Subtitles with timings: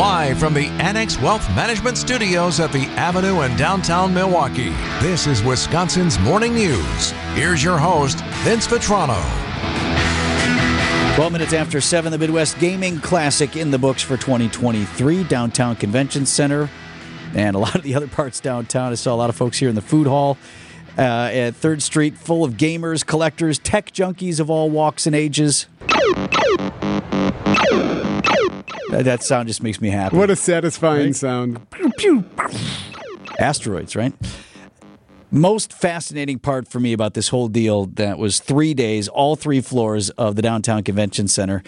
[0.00, 4.70] Live from the Annex Wealth Management Studios at the Avenue in downtown Milwaukee,
[5.02, 7.10] this is Wisconsin's Morning News.
[7.34, 9.20] Here's your host, Vince Vitrano.
[11.16, 16.24] 12 minutes after 7, the Midwest Gaming Classic in the books for 2023, Downtown Convention
[16.24, 16.70] Center,
[17.34, 18.92] and a lot of the other parts downtown.
[18.92, 20.38] I saw a lot of folks here in the food hall
[20.96, 25.66] uh, at 3rd Street, full of gamers, collectors, tech junkies of all walks and ages.
[28.90, 30.16] That, that sound just makes me happy.
[30.16, 31.16] What a satisfying Right?
[31.16, 31.70] sound.
[31.70, 32.24] Pew, pew.
[33.38, 34.12] Asteroids, right?
[35.30, 39.60] Most fascinating part for me about this whole deal that was three days, all three
[39.60, 41.62] floors of the downtown convention center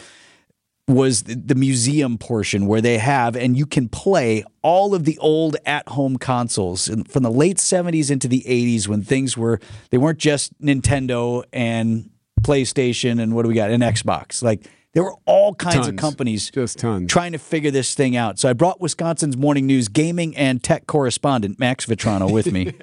[0.88, 5.56] was the, museum portion where they have and you can play all of the old
[5.64, 10.60] at-home consoles from the late 70s into the 80s when things were they weren't just
[10.60, 12.10] Nintendo and
[12.42, 16.50] PlayStation and what do we got an Xbox like there were all kinds of companies
[16.50, 17.10] Just tons.
[17.10, 18.38] trying to figure this thing out.
[18.38, 22.74] So I brought Wisconsin's Morning News gaming and tech correspondent Max Vitrano with me.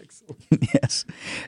[0.73, 1.05] yes.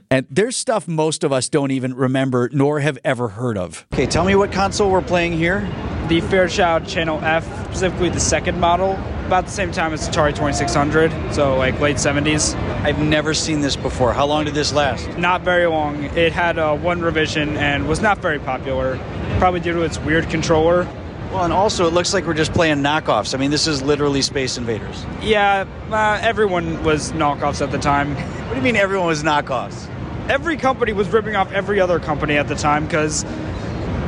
[0.10, 3.86] And there's stuff most of us don't even remember nor have ever heard of.
[3.94, 5.68] Okay, tell me what console we're playing here.
[6.12, 11.34] The Fairchild Channel F, specifically the second model, about the same time as Atari 2600,
[11.34, 12.54] so like late 70s.
[12.84, 14.12] I've never seen this before.
[14.12, 15.08] How long did this last?
[15.18, 16.04] Not very long.
[16.04, 18.98] It had uh, one revision and was not very popular,
[19.40, 20.84] probably due to its weird controller.
[21.32, 23.34] Well, and also it looks like we're just playing knockoffs.
[23.34, 25.06] I mean, this is literally Space Invaders.
[25.22, 28.16] Yeah, uh, everyone was knockoffs at the time.
[28.16, 29.88] What do you mean everyone was knockoffs?
[30.30, 33.24] Every company was ripping off every other company at the time because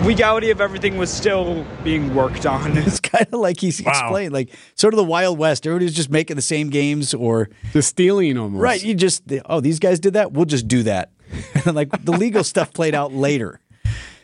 [0.03, 2.77] legality of everything was still being worked on.
[2.83, 5.65] It's kind of like he's explained, like sort of the Wild West.
[5.65, 8.61] Everybody's just making the same games or Just stealing almost.
[8.61, 8.83] Right.
[8.83, 10.33] You just, oh, these guys did that.
[10.33, 11.11] We'll just do that.
[11.65, 13.59] And like the legal stuff played out later.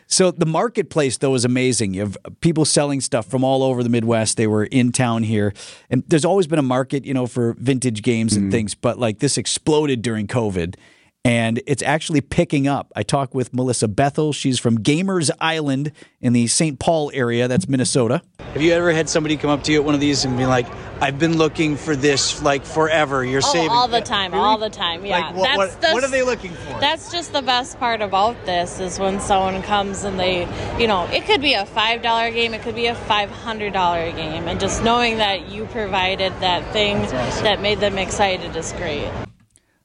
[0.06, 1.94] So the marketplace, though, is amazing.
[1.94, 4.36] You have people selling stuff from all over the Midwest.
[4.36, 5.54] They were in town here.
[5.88, 8.50] And there's always been a market, you know, for vintage games and mm.
[8.50, 8.74] things.
[8.74, 10.74] But like this exploded during COVID.
[11.22, 12.90] And it's actually picking up.
[12.96, 14.32] I talked with Melissa Bethel.
[14.32, 15.92] She's from Gamers Island
[16.22, 16.78] in the St.
[16.78, 17.46] Paul area.
[17.46, 18.22] That's Minnesota.
[18.54, 20.46] Have you ever had somebody come up to you at one of these and be
[20.46, 20.66] like,
[21.02, 23.22] I've been looking for this like forever.
[23.22, 25.04] You're Oh, saving all the time, all the time.
[25.04, 26.80] Yeah, Like, what, what, the, what are they looking for?
[26.80, 30.48] That's just the best part about this is when someone comes and they,
[30.80, 33.72] you know, it could be a five dollar game, it could be a five hundred
[33.74, 37.00] dollar game, and just knowing that you provided that thing
[37.44, 39.10] that made them excited is great.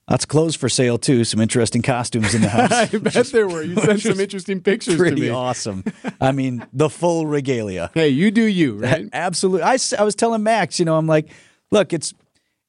[0.10, 1.24] Lots of clothes for sale too.
[1.24, 2.72] Some interesting costumes in the house.
[2.72, 3.64] I bet there were.
[3.64, 5.30] You sent some interesting pictures to Pretty me.
[5.30, 5.84] awesome.
[6.22, 7.90] I mean, the full regalia.
[7.96, 9.10] Hey, you do you, right?
[9.14, 9.64] Absolutely.
[9.64, 11.32] I, I was telling Max, you know, I'm like,
[11.72, 12.14] look, it's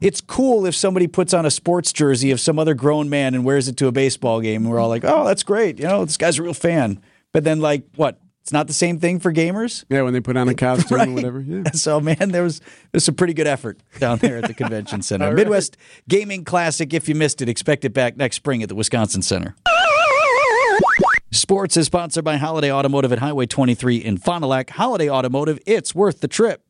[0.00, 3.44] it's cool if somebody puts on a sports jersey of some other grown man and
[3.44, 5.78] wears it to a baseball game, and we're all like, oh, that's great.
[5.78, 7.00] You know, this guy's a real fan.
[7.32, 8.19] But then, like, what?
[8.46, 9.84] It's not the same thing for gamers.
[9.88, 11.08] yeah, when they put on a costume Right.
[11.08, 11.40] or whatever.
[11.40, 11.64] Yeah.
[11.74, 12.60] So man, there was
[12.92, 15.32] there's some pretty good effort down there at the convention center.
[15.34, 15.76] Midwest
[16.08, 16.94] Gaming Classic.
[16.94, 19.56] If you missed it, expect it back next spring at the Wisconsin Center.
[21.32, 24.70] Sports is sponsored by Holiday Automotive at Highway 23 in Fond du Lac.
[24.70, 26.62] Holiday Automotive, it's worth the trip.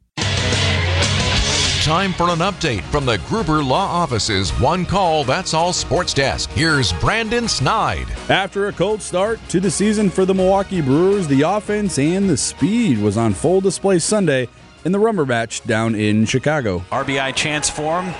[1.86, 6.50] Time for an update from the Gruber Law Office's One Call That's All Sports Desk.
[6.50, 8.08] Here's Brandon Snide.
[8.28, 12.36] After a cold start to the season for the Milwaukee Brewers, the offense and the
[12.36, 14.48] speed was on full display Sunday
[14.84, 16.80] in the rubber match down in Chicago.
[16.90, 18.12] RBI chance for him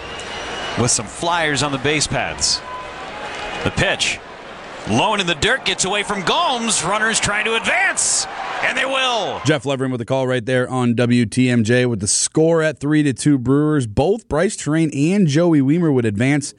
[0.81, 2.60] with some flyers on the base paths.
[3.65, 4.21] The pitch.
[4.88, 6.84] Low in the dirt gets away from Gomes.
[6.84, 8.27] Runners trying to advance,
[8.62, 9.40] and they will.
[9.44, 13.12] Jeff Levering with the call right there on WTMJ with the score at 3 to
[13.12, 13.86] 2 Brewers.
[13.86, 16.54] Both Brice Turang and Joey Wiemer would advance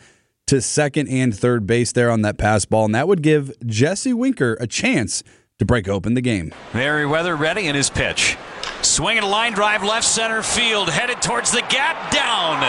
[0.48, 4.14] to second and third base there on that pass ball, and that would give Jesse
[4.14, 5.24] Winker a chance
[5.60, 6.54] to break open the game.
[6.74, 8.38] Merryweather ready in his pitch.
[8.84, 12.62] Swinging a line drive left center field, headed towards the gap, down.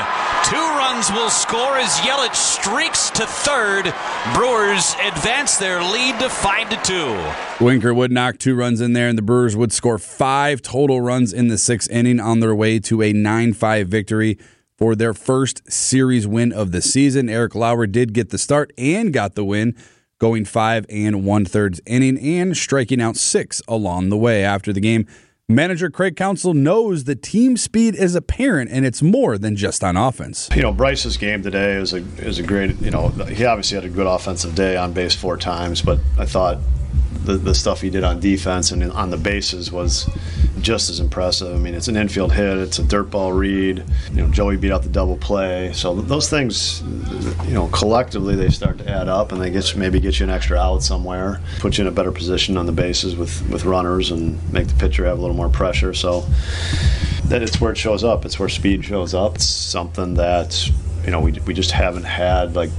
[0.45, 3.93] Two runs will score as Yelich streaks to third.
[4.35, 7.65] Brewers advance their lead to five to two.
[7.65, 11.35] Winker would knock two runs in there, and the Brewers would score five total runs
[11.35, 14.39] in the sixth inning on their way to a 9 5 victory
[14.79, 17.29] for their first series win of the season.
[17.29, 19.77] Eric Lauer did get the start and got the win,
[20.19, 24.45] going five and one thirds inning and striking out six along the way.
[24.45, 25.07] After the game,
[25.49, 29.97] manager Craig Counsell knows the team speed is apparent and it's more than just on
[29.97, 30.49] offense.
[30.55, 32.81] You know, Brice's game today is a is a great.
[32.81, 36.27] You know, he obviously had a good offensive day on base four times, but I
[36.27, 36.59] thought
[37.25, 40.09] the the stuff he did on defense and on the bases was
[40.63, 41.55] just as impressive.
[41.55, 43.85] I mean, it's an infield hit, it's a dirt ball read.
[44.13, 46.83] You know, Joey beat out the double play, so those things,
[47.47, 50.25] you know, collectively they start to add up, and they get you, maybe get you
[50.25, 53.65] an extra out somewhere, put you in a better position on the bases with with
[53.65, 55.95] runners, and make the pitcher have a little more pressure.
[55.95, 56.25] So
[57.25, 58.25] that it's where it shows up.
[58.25, 59.37] It's where speed shows up.
[59.37, 60.71] It's something that
[61.05, 62.71] you know we, we just haven't had like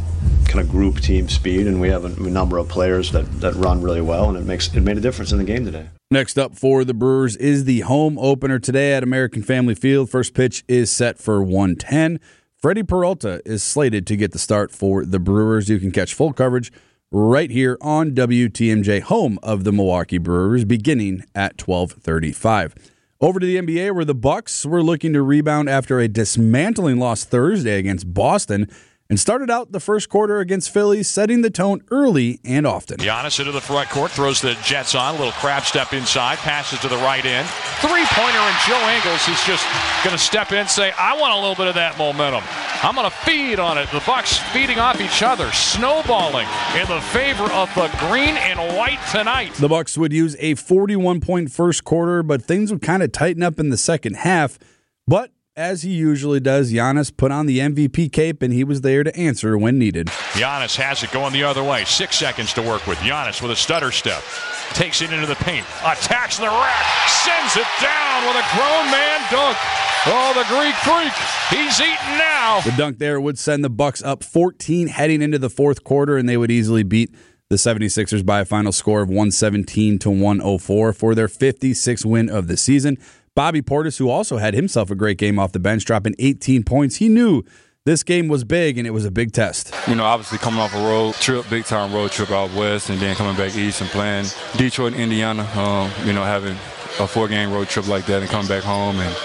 [0.50, 3.54] kind of group team speed, and we have a, a number of players that, that
[3.56, 5.88] run really well, and it makes it made a difference in the game today.
[6.12, 10.10] Next up for the Brewers is the home opener today at American Family Field.
[10.10, 12.20] First pitch is set for 110.
[12.58, 15.70] Freddie Peralta is slated to get the start for the Brewers.
[15.70, 16.72] You can catch full coverage
[17.12, 22.74] right here on WTMJ, home of the Milwaukee Brewers, beginning at 1235.
[23.22, 27.24] Over to the NBA, where the Bucks were looking to rebound after a dismantling loss
[27.24, 28.68] Thursday against Boston
[29.10, 32.98] and started out the first quarter against Philly, setting the tone early and often.
[32.98, 36.80] Giannis into the front court, throws the Jets on, a little crab step inside, passes
[36.80, 37.48] to the right end.
[37.82, 39.66] Three pointer, and Joe Ingles is just
[40.04, 42.44] going to step in say, I want a little bit of that momentum.
[42.84, 43.90] I'm going to feed on it.
[43.92, 46.48] The Bucks feeding off each other, snowballing
[46.80, 49.54] in the favor of the green and white tonight.
[49.56, 53.42] The Bucks would use a 41 point first quarter, but things would kind of tighten
[53.42, 54.60] up in the second half.
[55.08, 59.04] But as he usually does, Giannis put on the MVP cape and he was there
[59.04, 60.08] to answer when needed.
[60.32, 61.84] Giannis has it going the other way.
[61.84, 62.98] Six seconds to work with.
[63.00, 64.24] Giannis with a stutter step.
[64.70, 65.66] Takes it into the paint.
[65.84, 66.86] Attacks the rack.
[67.10, 69.58] Sends it down with a grown man dunk.
[70.06, 71.12] Oh, the Greek freak.
[71.50, 72.62] He's eating now.
[72.62, 76.30] The dunk there would send the Bucks up 14 heading into the fourth quarter, and
[76.30, 77.14] they would easily beat
[77.50, 82.48] the 76ers by a final score of 117 to 104 for their 56th win of
[82.48, 82.98] the season.
[83.40, 86.98] Bobby Portis, who also had himself a great game off the bench, dropping 18 points.
[86.98, 87.42] He knew
[87.86, 89.74] this game was big and it was a big test.
[89.88, 93.00] You know, obviously coming off a road trip, big time road trip out west, and
[93.00, 94.26] then coming back east and playing
[94.58, 95.44] Detroit Indiana.
[95.56, 96.58] Um, you know, having
[97.00, 99.16] a four game road trip like that and coming back home and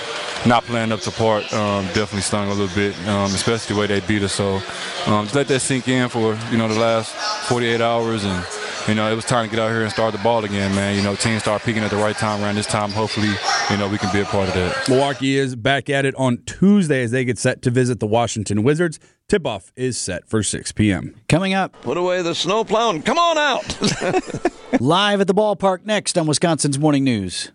[0.46, 3.88] not playing up to part um, definitely stung a little bit, um, especially the way
[3.88, 4.32] they beat us.
[4.32, 4.62] So
[5.06, 7.10] um, just let that sink in for you know the last
[7.48, 8.46] 48 hours and
[8.88, 10.94] you know, it was time to get out here and start the ball again, man.
[10.94, 12.90] You know, teams start peaking at the right time around this time.
[12.90, 13.32] Hopefully,
[13.70, 14.88] you know, we can be a part of that.
[14.88, 18.62] Milwaukee is back at it on Tuesday as they get set to visit the Washington
[18.62, 18.98] Wizards.
[19.28, 21.14] Tip off is set for 6 p.m.
[21.28, 21.72] Coming up.
[21.82, 23.02] Put away the snow plowing.
[23.02, 24.80] Come on out.
[24.80, 27.50] Live at the ballpark next on Wisconsin's Morning News.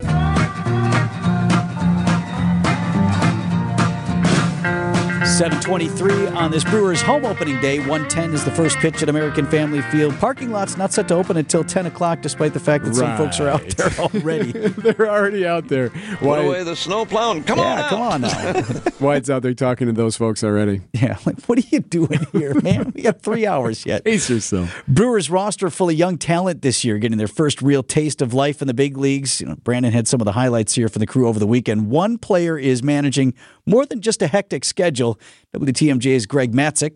[5.39, 7.79] 723 on this Brewers home opening day.
[7.79, 10.13] 110 is the first pitch at American Family Field.
[10.15, 13.39] Parking lot's not set to open until 10 o'clock, despite the fact that some folks
[13.39, 14.51] are out there already.
[14.51, 15.91] They're already out there.
[15.91, 17.45] Put away the snow plowing.
[17.45, 17.89] Come yeah, on out.
[17.89, 18.63] come on now.
[18.99, 20.81] White's out there talking to those folks already.
[20.91, 22.91] yeah, like, what are you doing here, man?
[22.93, 24.03] We got three hours yet.
[24.03, 24.83] Pace yourself.
[24.89, 28.61] Brewers roster full of young talent this year, getting their first real taste of life
[28.61, 29.39] in the big leagues.
[29.39, 31.89] You know, Brandon had some of the highlights here for the crew over the weekend.
[31.89, 33.33] One player is managing
[33.65, 35.17] more than just a hectic schedule.
[35.55, 36.93] WTMJ's Greg Matzek.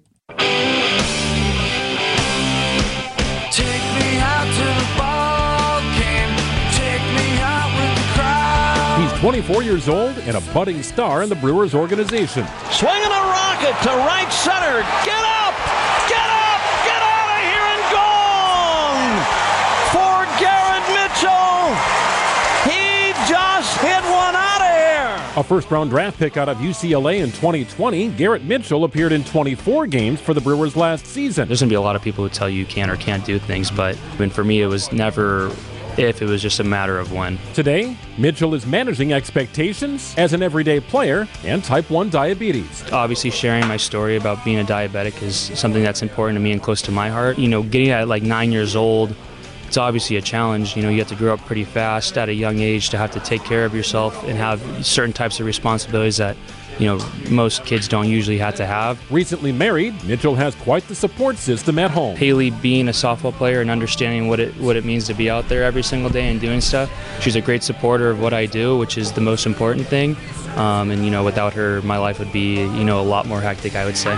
[9.00, 12.45] He's 24 years old and a budding star in the Brewers organization.
[12.71, 14.81] Swinging a rocket to right center.
[15.06, 15.32] Get up!
[25.43, 29.87] A first round draft pick out of UCLA in 2020, Garrett Mitchell appeared in 24
[29.87, 31.49] games for the Brewers last season.
[31.49, 33.25] There's going to be a lot of people who tell you you can or can't
[33.25, 35.51] do things, but I mean, for me, it was never
[35.97, 37.37] if, it was just a matter of when.
[37.53, 42.89] Today, Mitchell is managing expectations as an everyday player and type 1 diabetes.
[42.93, 46.63] Obviously, sharing my story about being a diabetic is something that's important to me and
[46.63, 47.38] close to my heart.
[47.38, 49.13] You know, getting at like nine years old,
[49.74, 50.75] it's obviously a challenge.
[50.77, 53.10] You know, you have to grow up pretty fast at a young age to have
[53.10, 56.38] to take care of yourself and have certain types of responsibilities that
[56.77, 59.00] you know most kids don't usually have to have.
[59.12, 62.15] Recently married, Mitchell has quite the support system at home.
[62.15, 65.50] Haley being a softball player and understanding what it what it means to be out
[65.50, 66.92] there every single day and doing stuff.
[67.20, 70.15] She's a great supporter of what I do, which is the most important thing.
[70.56, 73.42] Um, and you know, without her, my life would be you know a lot more
[73.42, 73.75] hectic.
[73.75, 74.13] I would say.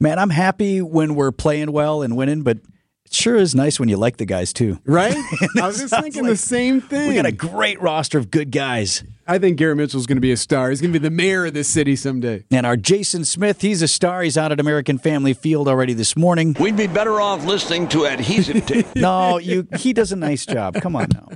[0.00, 2.58] Man, I'm happy when we're playing well and winning, but
[3.08, 4.78] it sure is nice when you like the guys too.
[4.84, 5.16] Right?
[5.60, 7.08] I was just thinking like the same thing.
[7.08, 9.02] We got a great roster of good guys.
[9.26, 10.70] I think Garrett Mitchell's going to be a star.
[10.70, 12.44] He's going to be the mayor of this city someday.
[12.50, 14.22] And our Jason Smith, he's a star.
[14.22, 16.56] He's out at American Family Field already this morning.
[16.58, 18.86] We'd be better off listening to adhesive tape.
[18.96, 20.74] No, you he does a nice job.
[20.80, 21.28] Come on now.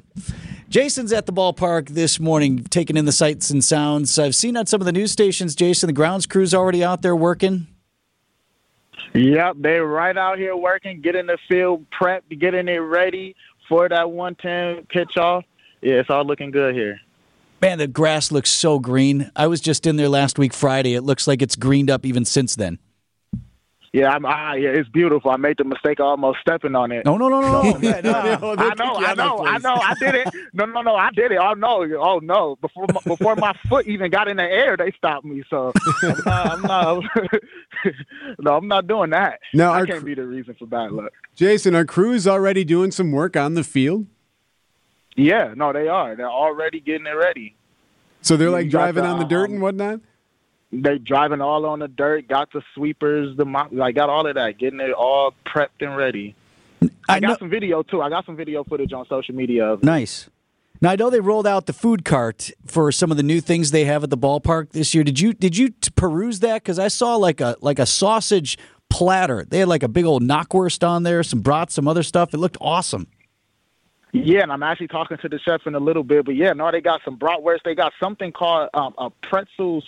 [0.68, 4.18] Jason's at the ballpark this morning, taking in the sights and sounds.
[4.18, 7.14] I've seen on some of the news stations, Jason, the grounds crew's already out there
[7.14, 7.66] working.
[9.14, 13.36] Yep, they're right out here working, getting the field prepped, getting it ready
[13.68, 15.44] for that 110 pitch off.
[15.82, 17.00] Yeah, it's all looking good here.
[17.60, 19.30] Man, the grass looks so green.
[19.36, 20.94] I was just in there last week Friday.
[20.94, 22.78] It looks like it's greened up even since then.
[23.92, 25.30] Yeah, I'm, ah, yeah, it's beautiful.
[25.30, 27.04] I made the mistake of almost stepping on it.
[27.04, 27.62] No, no, no, no.
[27.62, 30.28] So, I know, I know, I know, I did it.
[30.54, 31.38] No, no, no, I did it.
[31.38, 32.56] Oh no, oh no!
[32.62, 35.44] Before my, before my foot even got in the air, they stopped me.
[35.50, 35.72] So
[36.02, 37.04] I'm not, I'm not
[38.38, 39.40] no, I'm not doing that.
[39.52, 41.12] No, I can't cr- be the reason for bad luck.
[41.34, 44.06] Jason, are crews already doing some work on the field?
[45.16, 46.16] Yeah, no, they are.
[46.16, 47.56] They're already getting it ready.
[48.22, 50.00] So they're like driving the, on the dirt um, and whatnot?
[50.72, 54.34] They driving all on the dirt, got the sweepers, the mop, like got all of
[54.36, 56.34] that, getting it all prepped and ready.
[57.08, 58.00] I, got some video too.
[58.00, 60.28] I got some video footage on social media of Nice.
[60.80, 63.70] Now I know they rolled out the food cart for some of the new things
[63.70, 65.04] they have at the ballpark this year.
[65.04, 66.62] Did you did you peruse that?
[66.62, 68.58] Because I saw like a like a sausage
[68.90, 69.44] platter.
[69.48, 72.34] They had like a big old knockwurst on there, some brats, some other stuff.
[72.34, 73.06] It looked awesome.
[74.12, 76.70] Yeah, and I'm actually talking to the chef in a little bit, but yeah, no,
[76.70, 77.62] they got some bratwurst.
[77.64, 79.82] They got something called um, a pretzel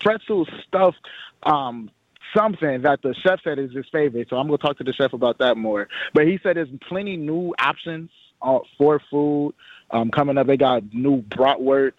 [0.00, 0.98] pretzel stuffed
[1.44, 1.90] um,
[2.36, 4.28] something that the chef said is his favorite.
[4.28, 5.88] So I'm gonna talk to the chef about that more.
[6.14, 8.10] But he said there's plenty new options
[8.42, 9.54] uh, for food
[9.90, 10.46] um, coming up.
[10.46, 11.92] They got new bratwurst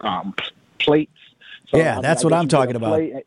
[0.00, 0.34] um,
[0.78, 1.12] plates.
[1.72, 2.94] Yeah, I that's mean, what I I'm talking about.
[2.94, 3.26] plate.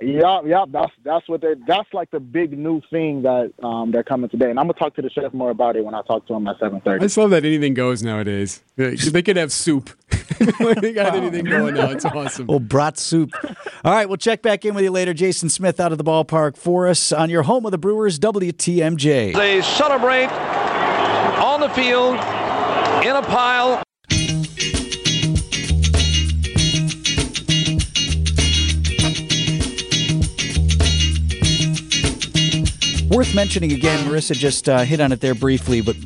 [0.00, 4.04] Yeah, yeah, that's that's what they that's like the big new thing that um, they're
[4.04, 6.24] coming today, and I'm gonna talk to the chef more about it when I talk
[6.28, 7.02] to him at seven thirty.
[7.02, 8.62] I just love that anything goes nowadays.
[8.76, 9.90] They they could have soup.
[10.80, 11.90] they got anything going now.
[11.90, 12.48] It's awesome.
[12.48, 13.30] Old brat soup.
[13.84, 15.12] All right, we'll check back in with you later.
[15.12, 19.34] Jason Smith out of the ballpark for us on your home of the Brewers, WTMJ.
[19.34, 20.28] They celebrate
[21.42, 22.14] on the field
[23.04, 23.82] in a pile.
[33.10, 35.96] Worth mentioning again, Marissa just uh, hit on it there briefly, but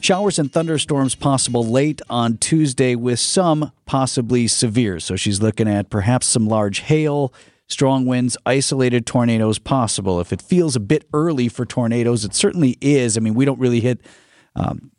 [0.00, 5.00] showers and thunderstorms possible late on Tuesday with some possibly severe.
[5.00, 7.34] So she's looking at perhaps some large hail,
[7.66, 10.20] strong winds, isolated tornadoes possible.
[10.20, 13.16] If it feels a bit early for tornadoes, it certainly is.
[13.16, 14.00] I mean, we don't really hit
[14.54, 14.92] um,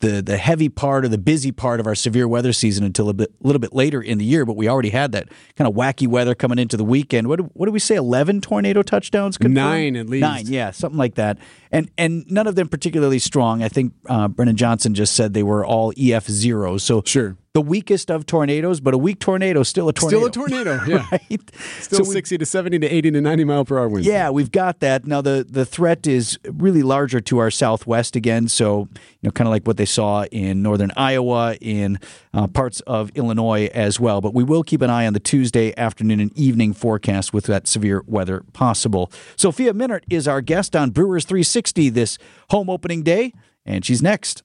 [0.00, 3.14] the the heavy part or the busy part of our severe weather season until a
[3.14, 6.06] bit little bit later in the year, but we already had that kind of wacky
[6.06, 7.26] weather coming into the weekend.
[7.26, 7.96] What what do we say?
[7.96, 9.36] Eleven tornado touchdowns?
[9.36, 9.54] confirmed?
[9.54, 10.20] Nine at least.
[10.20, 11.38] Nine, yeah, something like that.
[11.72, 13.62] And and none of them particularly strong.
[13.62, 16.84] I think uh, Brennan Johnson just said they were all EF zeros.
[16.84, 20.28] So sure, the weakest of tornadoes, but a weak tornado is still a tornado.
[20.28, 20.80] Still a tornado.
[20.86, 21.08] Yeah.
[21.12, 21.50] right?
[21.80, 24.06] Still So we- 60 to 70 to 80 to 90 mile per hour winds.
[24.06, 25.06] yeah, we've got that.
[25.06, 28.46] Now the the threat is really larger to our southwest again.
[28.46, 31.98] So you know, kind of like what they saw in northern Iowa, in
[32.32, 34.20] uh, parts of Illinois as well.
[34.20, 37.66] But we will keep an eye on the Tuesday afternoon and evening forecast with that
[37.66, 39.10] severe weather possible.
[39.34, 42.18] Sophia Minnaert is our guest on Brewers 360 this
[42.50, 43.32] home opening day,
[43.66, 44.44] and she's next.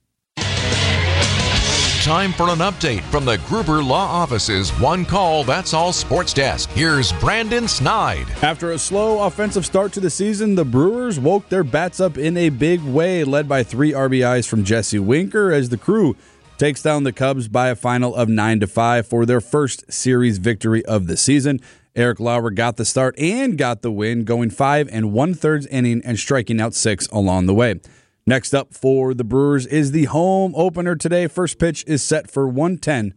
[2.04, 6.68] Time for an update from the Gruber Law Office's One Call That's All Sports Desk.
[6.72, 8.26] Here's Brandon Snide.
[8.42, 12.36] After a slow offensive start to the season, the Brewers woke their bats up in
[12.36, 16.14] a big way, led by three RBIs from Jesse Winker as the crew
[16.58, 20.36] takes down the Cubs by a final of 9 to 5 for their first series
[20.36, 21.58] victory of the season.
[21.96, 26.02] Eric Lauer got the start and got the win, going five and one thirds inning
[26.04, 27.80] and striking out six along the way.
[28.26, 31.26] Next up for the Brewers is the home opener today.
[31.26, 33.12] First pitch is set for 110.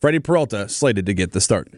[0.00, 1.68] Freddie Peralta slated to get the start.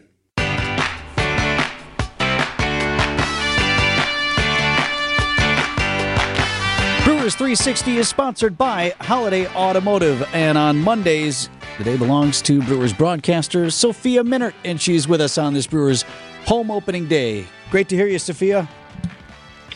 [7.03, 12.93] Brewers 360 is sponsored by Holiday Automotive, and on Mondays, the day belongs to Brewers
[12.93, 16.03] broadcaster Sophia Minnaert, and she's with us on this Brewers
[16.45, 17.45] home opening day.
[17.69, 18.67] Great to hear you, Sophia.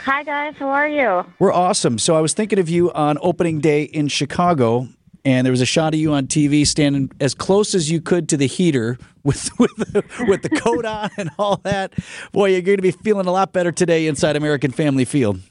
[0.09, 1.23] Hi guys, how are you?
[1.37, 1.99] We're awesome.
[1.99, 4.87] So I was thinking of you on opening day in Chicago,
[5.23, 8.27] and there was a shot of you on TV standing as close as you could
[8.29, 11.93] to the heater with with the, with the coat on and all that.
[12.31, 15.41] Boy, you're going to be feeling a lot better today inside American Family Field.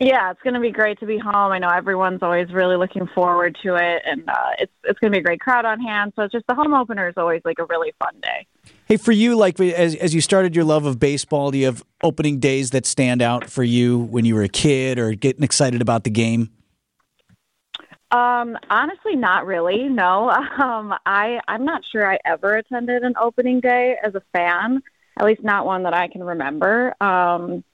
[0.00, 1.52] Yeah, it's going to be great to be home.
[1.52, 5.16] I know everyone's always really looking forward to it, and uh, it's it's going to
[5.16, 6.14] be a great crowd on hand.
[6.16, 8.44] So it's just the home opener is always like a really fun day.
[8.92, 11.82] Hey, for you, like as as you started your love of baseball, do you have
[12.02, 15.80] opening days that stand out for you when you were a kid or getting excited
[15.80, 16.50] about the game?
[18.10, 19.88] Um, honestly, not really.
[19.88, 24.82] No, um, I I'm not sure I ever attended an opening day as a fan.
[25.18, 26.94] At least not one that I can remember.
[27.02, 27.64] Um,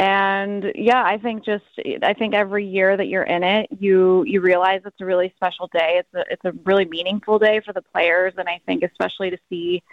[0.00, 1.62] and yeah, I think just
[2.02, 5.68] I think every year that you're in it, you you realize it's a really special
[5.72, 6.00] day.
[6.00, 9.38] It's a it's a really meaningful day for the players, and I think especially to
[9.48, 9.84] see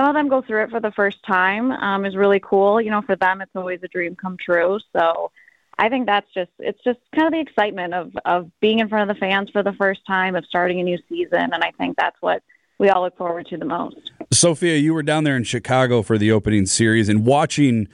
[0.00, 2.80] some of them go through it for the first time um, is really cool.
[2.80, 4.78] You know, for them, it's always a dream come true.
[4.96, 5.30] So
[5.78, 9.10] I think that's just it's just kind of the excitement of of being in front
[9.10, 11.96] of the fans for the first time, of starting a new season, and I think
[11.98, 12.42] that's what
[12.78, 14.10] we all look forward to the most.
[14.32, 17.86] Sophia, you were down there in Chicago for the opening series and watching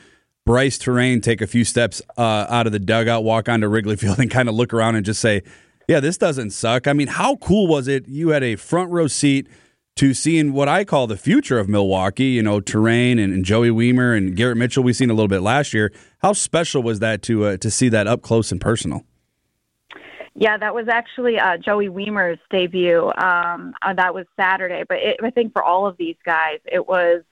[0.45, 4.21] Brice Turang take a few steps uh, out of the dugout, walk onto Wrigley Field,
[4.21, 5.43] and kind of look around and just say,
[5.89, 8.07] "Yeah, this doesn't suck." I mean, how cool was it?
[8.07, 9.49] You had a front row seat
[9.97, 12.27] to seeing what I call the future of Milwaukee.
[12.27, 14.85] You know, Turang and, and Joey Wiemer and Garrett Mitchell.
[14.85, 15.93] we've seen a little bit last year.
[16.19, 19.05] How special was that to uh, to see that up close and personal?
[20.39, 23.11] Yeah, that was actually uh, Joey Wiemer's debut.
[23.17, 26.87] Um, uh, that was Saturday, but it, I think for all of these guys, it
[26.87, 27.23] was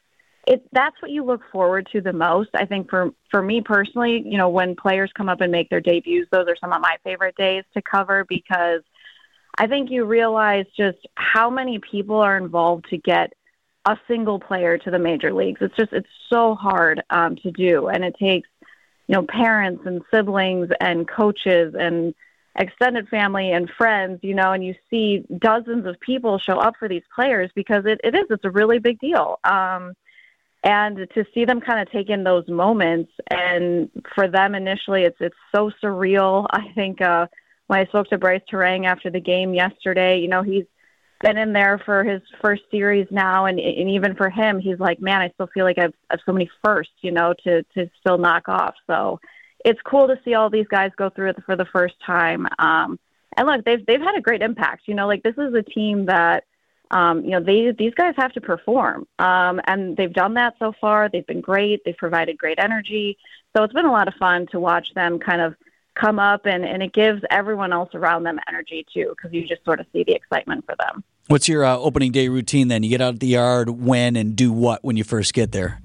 [0.46, 0.66] it.
[0.72, 2.48] That's what you look forward to the most.
[2.54, 5.82] I think for for me personally, you know, when players come up and make their
[5.82, 8.80] debuts, those are some of my favorite days to cover because
[9.56, 13.32] I think you realize just how many people are involved to get
[13.86, 15.60] a single player to the major leagues.
[15.60, 18.48] It's just it's so hard um, to do, and it takes
[19.06, 22.14] you know parents and siblings and coaches and
[22.58, 26.88] extended family and friends, you know, and you see dozens of people show up for
[26.88, 29.40] these players because it, it is, it's a really big deal.
[29.42, 29.94] Um,
[30.62, 35.16] and to see them kind of take in those moments and for them initially it's
[35.20, 36.46] it's so surreal.
[36.50, 37.26] I think uh
[37.66, 40.64] when I spoke to Brice Turang after the game yesterday, you know, he's
[41.20, 45.00] been in there for his first series now and and even for him he's like,
[45.00, 48.18] Man, I still feel like I've, I've so many firsts, you know, to to still
[48.18, 48.74] knock off.
[48.86, 49.20] So
[49.64, 52.46] it's cool to see all these guys go through it for the first time.
[52.58, 52.98] Um,
[53.36, 54.82] and look, they've they've had a great impact.
[54.86, 56.44] You know, like this is a team that
[56.90, 60.72] um, you know they these guys have to perform, um, and they've done that so
[60.80, 61.08] far.
[61.08, 61.82] They've been great.
[61.84, 63.18] They've provided great energy.
[63.56, 65.54] So it's been a lot of fun to watch them kind of
[65.94, 69.64] come up, and and it gives everyone else around them energy too, because you just
[69.64, 71.04] sort of see the excitement for them.
[71.28, 72.82] What's your uh, opening day routine then?
[72.82, 75.80] You get out of the yard when and do what when you first get there?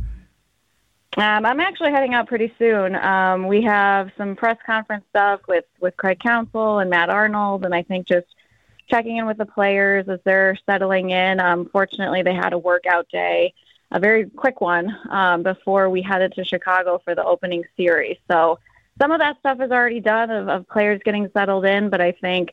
[1.18, 2.96] Um, I'm actually heading out pretty soon.
[2.96, 7.74] Um, we have some press conference stuff with with Craig Counsell and Matt Arnold, and
[7.74, 8.28] I think just
[8.89, 11.39] checking in with the players as they're settling in.
[11.39, 13.54] Um, fortunately, they had a workout day,
[13.92, 18.18] a very quick one, um, before we headed to Chicago for the opening series.
[18.30, 18.60] So
[19.01, 22.12] some of that stuff is already done of, of players getting settled in, but I
[22.13, 22.50] think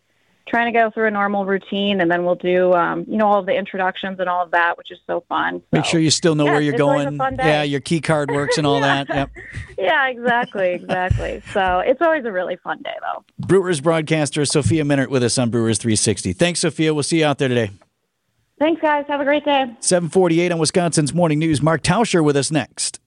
[0.49, 3.41] trying to go through a normal routine, and then we'll do, um, you know, all
[3.41, 5.61] of the introductions and all of that, which is so fun.
[5.73, 7.19] Make sure you still know yeah, where you're it's always a going.
[7.19, 7.37] fun.
[7.39, 9.03] Yeah, your key card works and all Yeah.
[9.05, 9.15] that.
[9.17, 9.31] Yep.
[9.79, 11.43] yeah, exactly, exactly.
[11.53, 13.25] so it's always a really fun day, though.
[13.41, 16.33] Brewers broadcaster Sophia Minnaert with us on Brewers 360.
[16.35, 16.95] Thanks, Sophia.
[16.95, 17.73] We'll see you out there today.
[18.61, 19.05] Thanks, guys.
[19.09, 19.65] Have a great day.
[19.81, 21.61] 748 on Wisconsin's Morning News.
[21.61, 23.01] Mark Tauscher with us next.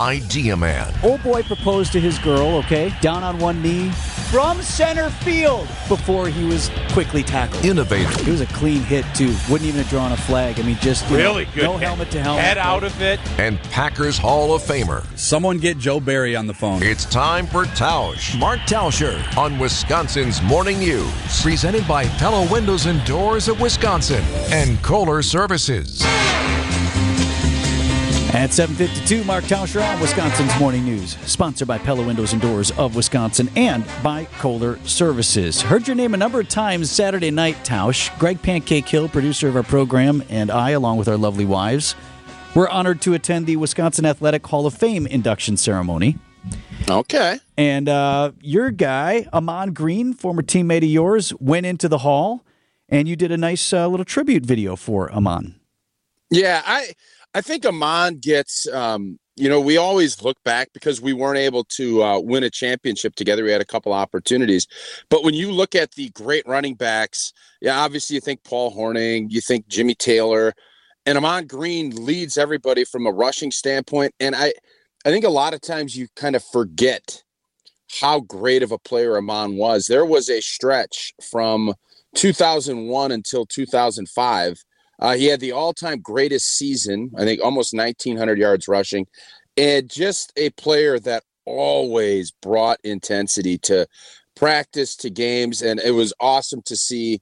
[0.00, 0.90] Idea Man.
[1.04, 3.90] Old boy proposed to his girl, okay, down on one knee
[4.30, 7.62] from center field before he was quickly tackled.
[7.66, 8.10] Innovator.
[8.22, 9.34] It was a clean hit, too.
[9.50, 10.58] Wouldn't even have drawn a flag.
[10.58, 11.86] I mean, just you know, Really good no hit.
[11.86, 12.42] helmet to helmet.
[12.42, 13.20] Head out of it.
[13.38, 15.04] And Packers Hall of Famer.
[15.18, 16.82] Someone get Joe Barry on the phone.
[16.82, 18.38] It's time for Tausch.
[18.38, 21.12] Mark Tauscher on Wisconsin's Morning News.
[21.42, 26.00] Presented by Pella Windows and Doors of Wisconsin and Kohler Services.
[28.32, 31.16] At 752, Mark Tauscher on Wisconsin's Morning News.
[31.26, 35.60] Sponsored by Pella Windows and Doors of Wisconsin and by Kohler Services.
[35.60, 38.16] Heard your name a number of times Saturday night, Tausch.
[38.20, 41.96] Greg Pancake Hill, producer of our program, and I, along with our lovely wives,
[42.54, 46.16] were honored to attend the Wisconsin Athletic Hall of Fame induction ceremony.
[46.88, 47.40] Okay.
[47.56, 52.44] And uh, your guy, Ahman Green, former teammate of yours, went into the hall,
[52.88, 55.56] and you did a nice uh, little tribute video for Ahman.
[56.30, 56.94] Yeah, I
[57.34, 61.64] I think Ahman gets um, you know, we always look back because we weren't able
[61.64, 63.42] to uh, win a championship together.
[63.42, 64.66] We had a couple opportunities.
[65.08, 69.30] But when you look at the great running backs, yeah, obviously you think Paul Hornung,
[69.30, 70.52] you think Jimmy Taylor,
[71.06, 74.14] and Ahman Green leads everybody from a rushing standpoint.
[74.20, 74.52] And I
[75.06, 77.22] I think a lot of times you kind of forget
[78.00, 79.86] how great of a player Ahman was.
[79.86, 81.72] There was a stretch from
[82.14, 84.62] 2001 until 2005.
[85.00, 89.06] Uh, he had the all-time greatest season, I think, almost 1,900 yards rushing,
[89.56, 93.86] and just a player that always brought intensity to
[94.36, 97.20] practice, to games, and it was awesome to see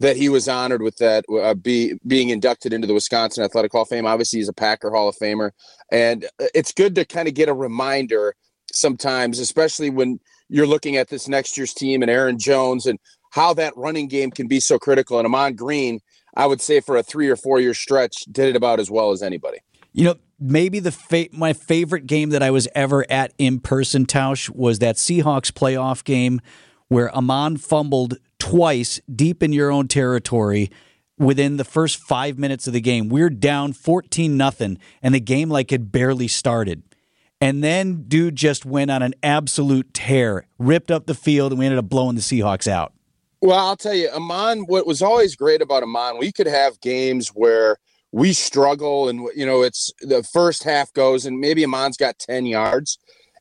[0.00, 3.82] that he was honored with that, uh, be being inducted into the Wisconsin Athletic Hall
[3.82, 4.06] of Fame.
[4.06, 5.50] Obviously, he's a Packer Hall of Famer,
[5.90, 8.34] and uh, it's good to kind of get a reminder
[8.72, 12.98] sometimes, especially when you're looking at this next year's team and Aaron Jones and
[13.30, 15.18] how that running game can be so critical.
[15.18, 16.00] And Ahman Green,
[16.36, 19.10] I would say for a three or four year stretch, did it about as well
[19.10, 19.58] as anybody.
[19.92, 24.06] You know, maybe the fa- my favorite game that I was ever at in person,
[24.06, 26.40] Tausch, was that Seahawks playoff game
[26.88, 30.70] where Ahman fumbled twice deep in your own territory
[31.18, 33.08] within the first five minutes of the game.
[33.08, 36.82] We're down 14 nothing, and the game like had barely started.
[37.40, 41.66] And then dude just went on an absolute tear, ripped up the field, and we
[41.66, 42.92] ended up blowing the Seahawks out.
[43.44, 47.28] Well, I'll tell you, Ahman, what was always great about Ahman, we could have games
[47.28, 47.76] where
[48.10, 52.46] we struggle and you know it's the first half goes and maybe Ahman's got 10
[52.46, 52.98] yards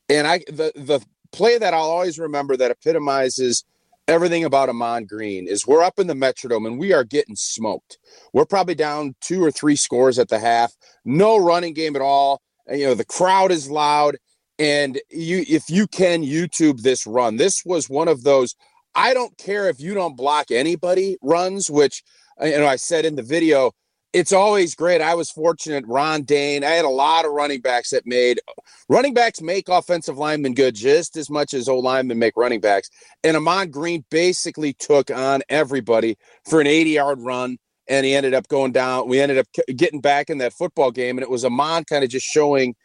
[0.10, 1.00] and I the the
[1.32, 3.64] play that I'll always remember that epitomizes
[4.10, 7.98] everything about Ahman Green is we're up in the Metrodome and we are getting smoked.
[8.34, 10.74] We're probably down two or three scores at the half,
[11.06, 12.42] no running game at all.
[12.68, 14.18] And, you know, the crowd is loud.
[14.60, 18.56] And you if you can YouTube this run, this was one of those
[18.96, 22.04] I don't care if you don't block anybody runs, which
[22.42, 23.72] uh, you know I said in the video,
[24.14, 25.02] it's always great.
[25.02, 25.84] I was fortunate.
[25.88, 26.64] Ron Dayne.
[26.64, 28.40] I had a lot of running backs that made
[28.88, 32.90] running backs make offensive linemen good just as much as old linemen make running backs.
[33.24, 36.16] And Ahman Green basically took on everybody
[36.48, 37.58] for an 80 yard run.
[37.90, 39.10] And he ended up going down.
[39.10, 41.18] We ended up getting back in that football game.
[41.18, 42.76] And it was Ahman kind of just showing,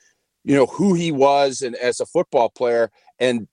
[0.44, 2.90] you know, who he was and as a football player.
[3.21, 3.47] And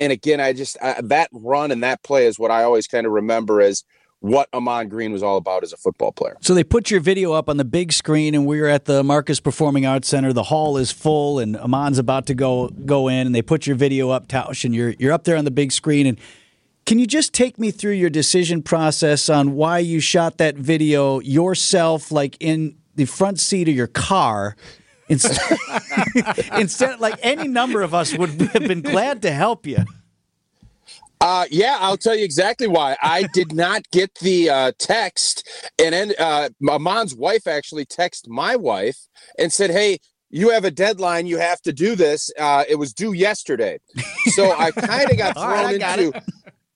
[0.00, 3.06] and again, I just I, that run and that play is what I always kind
[3.06, 3.84] of remember as
[4.20, 6.36] what Ahman Green was all about as a football player.
[6.40, 9.02] So they put your video up on the big screen, and we are at the
[9.02, 10.32] Marcus Performing Arts Center.
[10.32, 13.76] The hall is full, and Ahman's about to go go in, and they put your
[13.76, 16.06] video up, Tausch, and you're you're up there on the big screen.
[16.06, 16.18] And
[16.86, 21.20] can you just take me through your decision process on why you shot that video
[21.20, 24.56] yourself, like in the front seat of your car?
[25.10, 25.58] Instead,
[26.56, 29.84] instead, like any number of us would have been glad to help you.
[31.20, 32.96] Uh, yeah, I'll tell you exactly why.
[33.02, 35.46] I did not get the uh, text,
[35.78, 38.96] and then uh, Ahman's wife actually texted my wife
[39.36, 39.98] and said, "Hey,
[40.30, 41.26] you have a deadline.
[41.26, 42.30] You have to do this.
[42.38, 43.80] Uh, it was due yesterday."
[44.32, 46.16] So I kind of got thrown right, into.
[46.16, 46.22] Uh,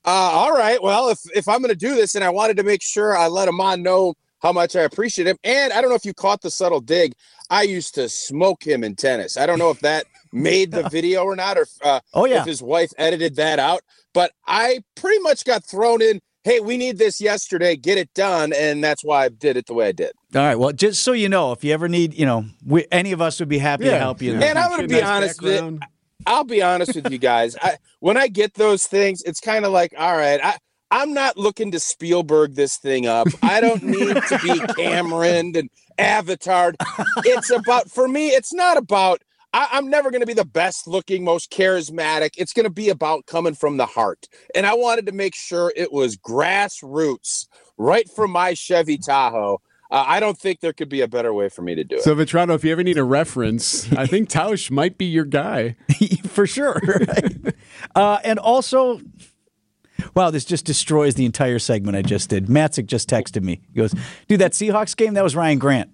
[0.05, 2.83] all right, well, if if I'm going to do this, and I wanted to make
[2.83, 6.05] sure I let Ahman know how much I appreciate him, and I don't know if
[6.05, 7.15] you caught the subtle dig.
[7.49, 9.39] I used to smoke him in tennis.
[9.39, 12.47] I don't know if that made the video or not, or uh, oh yeah, if
[12.47, 13.81] his wife edited that out.
[14.13, 16.21] But I pretty much got thrown in.
[16.45, 17.75] Hey, we need this yesterday.
[17.75, 20.13] Get it done, and that's why I did it the way I did.
[20.35, 20.57] All right.
[20.59, 23.41] Well, just so you know, if you ever need, you know, we, any of us
[23.41, 23.93] would be happy Yeah.
[23.93, 24.35] to help you.
[24.35, 25.81] And I'm going to be honest with you.
[26.27, 27.57] I'll be honest with you guys.
[27.63, 30.59] I, when I get those things, it's kind of like, all right, I,
[30.91, 33.27] I'm not looking to Spielberg this thing up.
[33.43, 36.75] I don't need to be Cameron and Avatar.
[37.19, 40.87] It's about, for me, it's not about, I, I'm never going to be the best
[40.87, 42.31] looking, most charismatic.
[42.37, 44.29] It's going to be about coming from the heart.
[44.55, 49.61] And I wanted to make sure it was grassroots right from my Chevy Tahoe.
[49.91, 52.03] Uh, I don't think there could be a better way for me to do it.
[52.03, 55.77] So, Vitrano, if you ever need a reference, I think Tausch might be your guy.
[56.27, 56.81] for sure.
[56.87, 57.55] right?
[57.95, 59.01] uh, and also,
[60.15, 62.47] wow, this just destroys the entire segment I just did.
[62.47, 63.61] Matzek just texted me.
[63.73, 63.95] He goes,
[64.29, 65.91] dude, that Seahawks game, that was Ryan Grant.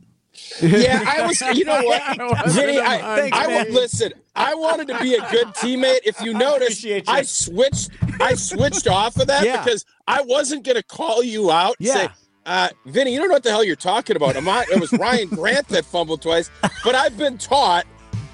[0.62, 1.40] Yeah, I was.
[1.40, 2.78] You know what, Vinny?
[2.80, 4.12] I, Thanks, I listen.
[4.36, 6.00] I wanted to be a good teammate.
[6.04, 7.90] If you notice, I, switched.
[8.20, 9.62] I switched off of that Yeah.
[9.62, 11.74] because I wasn't going to call you out.
[11.80, 12.08] and Say, Yeah.
[12.46, 14.36] uh, Vinny, you don't know what the hell you're talking about.
[14.36, 16.48] I, it was Ryan Grant that fumbled twice,
[16.84, 17.84] but I've been taught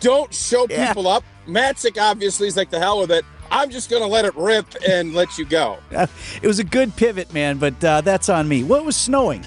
[0.01, 0.89] don't show Yeah.
[0.89, 1.25] people up.
[1.49, 3.25] Matzek obviously is like the hell with it.
[3.51, 5.79] I'm just going to let it rip and let you go.
[6.43, 8.63] It was a good pivot, man, but uh, that's on me.
[8.63, 9.47] What was snowing?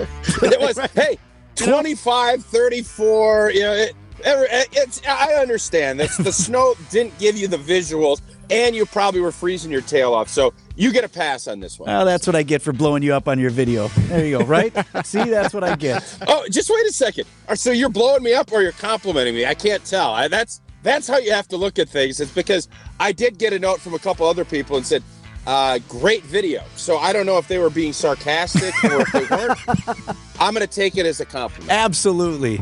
[0.00, 1.18] it was hey
[1.56, 7.56] 25 34 you know it, it's i understand that's the snow didn't give you the
[7.58, 11.60] visuals and you probably were freezing your tail off so you get a pass on
[11.60, 11.88] this one.
[11.88, 13.88] Well, that's what I get for blowing you up on your video.
[13.88, 14.72] There you go, right?
[15.04, 16.16] See, that's what I get.
[16.26, 19.54] oh just wait a second so you're blowing me up or you're complimenting me i
[19.54, 23.12] can't tell I, that's that's how you have to look at things it's because i
[23.12, 25.02] did get a note from a couple other people and said
[25.46, 29.24] uh, great video so i don't know if they were being sarcastic or if they
[29.34, 29.58] weren't
[30.40, 32.60] i'm going to take it as a compliment Absolutely.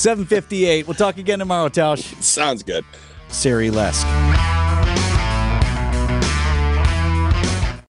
[0.00, 0.86] 758.
[0.86, 2.20] We'll talk again tomorrow, Tausch.
[2.22, 2.86] Sounds good.
[3.28, 5.09] Siri Lesk.